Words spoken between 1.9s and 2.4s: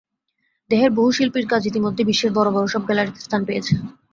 বিশ্বের